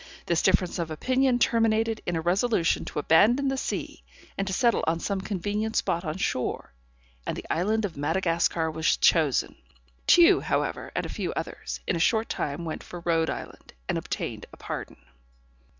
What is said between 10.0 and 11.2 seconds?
Tew, however, and a